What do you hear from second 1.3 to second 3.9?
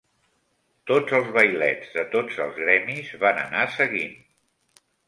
vailets de tots els gremis van anar